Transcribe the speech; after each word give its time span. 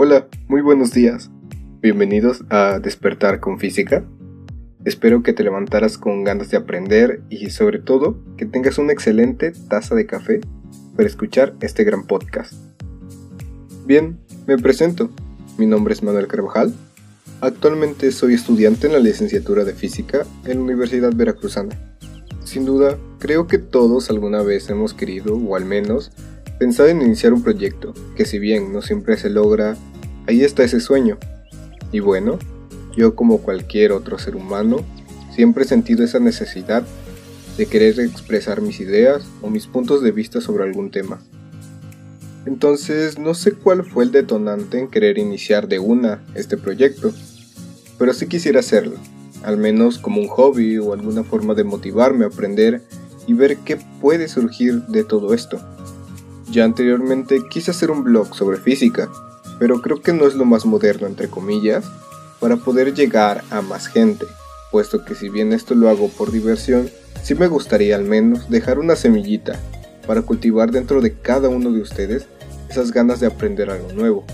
Hola, 0.00 0.28
muy 0.46 0.60
buenos 0.60 0.92
días. 0.92 1.28
Bienvenidos 1.82 2.44
a 2.50 2.78
Despertar 2.78 3.40
con 3.40 3.58
Física. 3.58 4.04
Espero 4.84 5.24
que 5.24 5.32
te 5.32 5.42
levantaras 5.42 5.98
con 5.98 6.22
ganas 6.22 6.52
de 6.52 6.56
aprender 6.56 7.20
y 7.30 7.50
sobre 7.50 7.80
todo 7.80 8.16
que 8.36 8.46
tengas 8.46 8.78
una 8.78 8.92
excelente 8.92 9.52
taza 9.68 9.96
de 9.96 10.06
café 10.06 10.40
para 10.94 11.08
escuchar 11.08 11.56
este 11.62 11.82
gran 11.82 12.06
podcast. 12.06 12.52
Bien, 13.86 14.20
me 14.46 14.56
presento. 14.56 15.10
Mi 15.58 15.66
nombre 15.66 15.94
es 15.94 16.04
Manuel 16.04 16.28
Carvajal. 16.28 16.72
Actualmente 17.40 18.12
soy 18.12 18.34
estudiante 18.34 18.86
en 18.86 18.92
la 18.92 19.00
licenciatura 19.00 19.64
de 19.64 19.74
Física 19.74 20.24
en 20.44 20.58
la 20.58 20.62
Universidad 20.62 21.12
Veracruzana. 21.12 21.76
Sin 22.44 22.64
duda, 22.64 22.96
creo 23.18 23.48
que 23.48 23.58
todos 23.58 24.10
alguna 24.10 24.44
vez 24.44 24.70
hemos 24.70 24.94
querido, 24.94 25.34
o 25.34 25.56
al 25.56 25.64
menos, 25.64 26.12
pensar 26.58 26.88
en 26.88 27.02
iniciar 27.02 27.32
un 27.32 27.42
proyecto, 27.42 27.94
que 28.16 28.24
si 28.24 28.38
bien 28.38 28.72
no 28.72 28.82
siempre 28.82 29.16
se 29.16 29.30
logra, 29.30 29.76
ahí 30.26 30.42
está 30.42 30.64
ese 30.64 30.80
sueño. 30.80 31.18
Y 31.92 32.00
bueno, 32.00 32.38
yo 32.96 33.14
como 33.14 33.38
cualquier 33.38 33.92
otro 33.92 34.18
ser 34.18 34.36
humano, 34.36 34.78
siempre 35.34 35.64
he 35.64 35.66
sentido 35.68 36.04
esa 36.04 36.18
necesidad 36.18 36.84
de 37.56 37.66
querer 37.66 38.00
expresar 38.00 38.60
mis 38.60 38.80
ideas 38.80 39.24
o 39.42 39.50
mis 39.50 39.66
puntos 39.66 40.02
de 40.02 40.12
vista 40.12 40.40
sobre 40.40 40.64
algún 40.64 40.90
tema. 40.90 41.20
Entonces 42.46 43.18
no 43.18 43.34
sé 43.34 43.52
cuál 43.52 43.84
fue 43.84 44.04
el 44.04 44.12
detonante 44.12 44.78
en 44.78 44.88
querer 44.88 45.18
iniciar 45.18 45.68
de 45.68 45.78
una 45.78 46.24
este 46.34 46.56
proyecto, 46.56 47.12
pero 47.98 48.14
sí 48.14 48.26
quisiera 48.26 48.60
hacerlo, 48.60 48.96
al 49.42 49.58
menos 49.58 49.98
como 49.98 50.20
un 50.20 50.28
hobby 50.28 50.78
o 50.78 50.92
alguna 50.92 51.24
forma 51.24 51.54
de 51.54 51.64
motivarme 51.64 52.24
a 52.24 52.28
aprender 52.28 52.82
y 53.26 53.34
ver 53.34 53.58
qué 53.58 53.76
puede 54.00 54.28
surgir 54.28 54.82
de 54.86 55.04
todo 55.04 55.34
esto. 55.34 55.60
Ya 56.50 56.64
anteriormente 56.64 57.40
quise 57.50 57.70
hacer 57.70 57.90
un 57.90 58.04
blog 58.04 58.34
sobre 58.34 58.56
física, 58.56 59.08
pero 59.58 59.82
creo 59.82 60.00
que 60.00 60.12
no 60.12 60.26
es 60.26 60.34
lo 60.34 60.44
más 60.44 60.64
moderno 60.64 61.06
entre 61.06 61.28
comillas 61.28 61.84
para 62.40 62.56
poder 62.56 62.94
llegar 62.94 63.44
a 63.50 63.60
más 63.60 63.88
gente, 63.88 64.24
puesto 64.70 65.04
que 65.04 65.14
si 65.14 65.28
bien 65.28 65.52
esto 65.52 65.74
lo 65.74 65.88
hago 65.88 66.08
por 66.08 66.30
diversión, 66.30 66.88
sí 67.22 67.34
me 67.34 67.48
gustaría 67.48 67.96
al 67.96 68.04
menos 68.04 68.48
dejar 68.48 68.78
una 68.78 68.96
semillita 68.96 69.58
para 70.06 70.22
cultivar 70.22 70.70
dentro 70.70 71.00
de 71.00 71.14
cada 71.14 71.48
uno 71.48 71.70
de 71.70 71.82
ustedes 71.82 72.26
esas 72.70 72.92
ganas 72.92 73.20
de 73.20 73.26
aprender 73.26 73.70
algo 73.70 73.92
nuevo, 73.92 74.24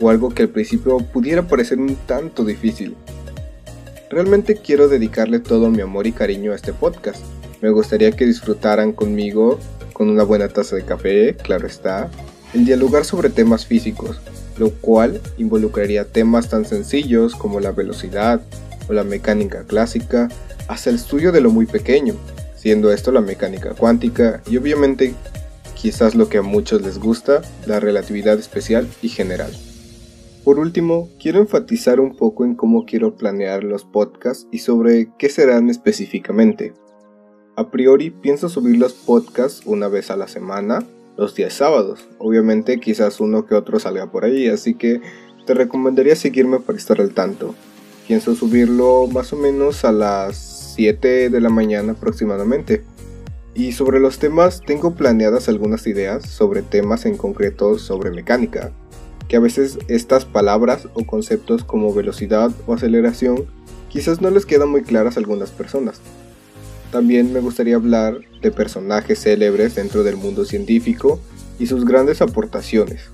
o 0.00 0.10
algo 0.10 0.30
que 0.30 0.42
al 0.42 0.48
principio 0.48 0.98
pudiera 0.98 1.46
parecer 1.46 1.78
un 1.78 1.94
tanto 1.94 2.44
difícil. 2.44 2.96
Realmente 4.10 4.56
quiero 4.56 4.88
dedicarle 4.88 5.38
todo 5.38 5.70
mi 5.70 5.82
amor 5.82 6.06
y 6.06 6.12
cariño 6.12 6.52
a 6.52 6.56
este 6.56 6.72
podcast. 6.72 7.22
Me 7.60 7.70
gustaría 7.70 8.10
que 8.10 8.26
disfrutaran 8.26 8.92
conmigo 8.92 9.58
con 10.00 10.08
una 10.08 10.24
buena 10.24 10.48
taza 10.48 10.76
de 10.76 10.82
café, 10.86 11.36
claro 11.36 11.66
está, 11.66 12.10
el 12.54 12.64
dialogar 12.64 13.04
sobre 13.04 13.28
temas 13.28 13.66
físicos, 13.66 14.18
lo 14.56 14.70
cual 14.70 15.20
involucraría 15.36 16.06
temas 16.06 16.48
tan 16.48 16.64
sencillos 16.64 17.34
como 17.36 17.60
la 17.60 17.72
velocidad 17.72 18.40
o 18.88 18.94
la 18.94 19.04
mecánica 19.04 19.64
clásica, 19.64 20.30
hasta 20.68 20.88
el 20.88 20.96
estudio 20.96 21.32
de 21.32 21.42
lo 21.42 21.50
muy 21.50 21.66
pequeño, 21.66 22.14
siendo 22.56 22.90
esto 22.90 23.12
la 23.12 23.20
mecánica 23.20 23.74
cuántica 23.74 24.40
y 24.50 24.56
obviamente 24.56 25.12
quizás 25.74 26.14
lo 26.14 26.30
que 26.30 26.38
a 26.38 26.42
muchos 26.42 26.80
les 26.80 26.98
gusta, 26.98 27.42
la 27.66 27.78
relatividad 27.78 28.38
especial 28.38 28.88
y 29.02 29.10
general. 29.10 29.52
Por 30.44 30.58
último, 30.58 31.10
quiero 31.20 31.40
enfatizar 31.40 32.00
un 32.00 32.16
poco 32.16 32.46
en 32.46 32.54
cómo 32.54 32.86
quiero 32.86 33.16
planear 33.16 33.64
los 33.64 33.84
podcasts 33.84 34.46
y 34.50 34.60
sobre 34.60 35.10
qué 35.18 35.28
serán 35.28 35.68
específicamente. 35.68 36.72
A 37.60 37.70
priori 37.70 38.08
pienso 38.08 38.48
subir 38.48 38.78
los 38.78 38.94
podcasts 38.94 39.60
una 39.66 39.88
vez 39.88 40.10
a 40.10 40.16
la 40.16 40.28
semana, 40.28 40.82
los 41.18 41.34
días 41.34 41.52
sábados. 41.52 42.08
Obviamente 42.16 42.80
quizás 42.80 43.20
uno 43.20 43.44
que 43.44 43.54
otro 43.54 43.78
salga 43.78 44.10
por 44.10 44.24
ahí, 44.24 44.48
así 44.48 44.72
que 44.72 45.02
te 45.44 45.52
recomendaría 45.52 46.16
seguirme 46.16 46.60
para 46.60 46.78
estar 46.78 47.02
al 47.02 47.12
tanto. 47.12 47.54
Pienso 48.08 48.34
subirlo 48.34 49.08
más 49.08 49.34
o 49.34 49.36
menos 49.36 49.84
a 49.84 49.92
las 49.92 50.72
7 50.74 51.28
de 51.28 51.40
la 51.42 51.50
mañana 51.50 51.92
aproximadamente. 51.92 52.82
Y 53.54 53.72
sobre 53.72 54.00
los 54.00 54.18
temas 54.18 54.62
tengo 54.62 54.94
planeadas 54.94 55.50
algunas 55.50 55.86
ideas 55.86 56.24
sobre 56.24 56.62
temas 56.62 57.04
en 57.04 57.18
concreto 57.18 57.78
sobre 57.78 58.10
mecánica, 58.10 58.72
que 59.28 59.36
a 59.36 59.40
veces 59.40 59.78
estas 59.88 60.24
palabras 60.24 60.88
o 60.94 61.04
conceptos 61.04 61.62
como 61.64 61.92
velocidad 61.92 62.52
o 62.66 62.72
aceleración 62.72 63.44
quizás 63.90 64.22
no 64.22 64.30
les 64.30 64.46
quedan 64.46 64.70
muy 64.70 64.80
claras 64.80 65.18
a 65.18 65.20
algunas 65.20 65.50
personas. 65.50 66.00
También 66.92 67.32
me 67.32 67.40
gustaría 67.40 67.76
hablar 67.76 68.18
de 68.42 68.50
personajes 68.50 69.22
célebres 69.22 69.74
dentro 69.74 70.02
del 70.02 70.16
mundo 70.16 70.44
científico 70.44 71.20
y 71.58 71.66
sus 71.66 71.84
grandes 71.84 72.20
aportaciones. 72.20 73.10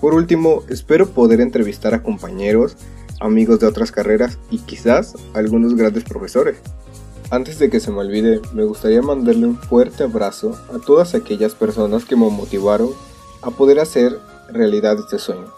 Por 0.00 0.14
último, 0.14 0.62
espero 0.68 1.08
poder 1.08 1.40
entrevistar 1.40 1.94
a 1.94 2.02
compañeros, 2.02 2.76
amigos 3.20 3.60
de 3.60 3.66
otras 3.66 3.92
carreras 3.92 4.38
y 4.50 4.58
quizás 4.58 5.14
algunos 5.34 5.74
grandes 5.74 6.04
profesores. 6.04 6.56
Antes 7.30 7.58
de 7.58 7.70
que 7.70 7.80
se 7.80 7.90
me 7.90 7.98
olvide, 7.98 8.40
me 8.54 8.64
gustaría 8.64 9.02
mandarle 9.02 9.46
un 9.46 9.56
fuerte 9.58 10.04
abrazo 10.04 10.56
a 10.72 10.78
todas 10.78 11.14
aquellas 11.14 11.54
personas 11.54 12.04
que 12.04 12.14
me 12.14 12.30
motivaron 12.30 12.90
a 13.42 13.50
poder 13.50 13.80
hacer 13.80 14.18
realidad 14.48 14.96
este 14.98 15.18
sueño, 15.18 15.52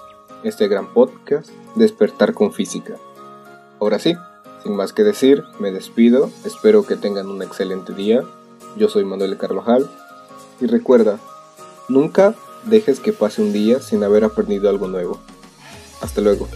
este 0.45 0.67
gran 0.67 0.93
podcast, 0.95 1.51
Despertar 1.77 2.33
con 2.33 2.53
Física. 2.53 2.95
Ahora 3.81 3.99
sí, 3.99 4.15
sin 4.63 4.77
más 4.77 4.93
que 4.93 5.05
decir, 5.05 5.45
me 5.59 5.73
despido, 5.73 6.31
espero 6.45 6.85
que 6.85 6.97
tengan 6.97 7.29
un 7.29 7.43
excelente 7.43 7.93
día. 7.93 8.23
Yo 8.77 8.89
soy 8.89 9.05
Manuel 9.05 9.37
Carvajal 9.37 9.89
y 10.61 10.67
recuerda, 10.67 11.19
nunca 11.89 12.35
dejes 12.65 13.01
que 13.01 13.13
pase 13.13 13.43
un 13.43 13.53
día 13.53 13.81
sin 13.81 14.05
haber 14.05 14.25
aprendido 14.25 14.69
algo 14.69 14.89
nuevo. 14.89 15.21
Hasta 16.01 16.21
luego. 16.21 16.49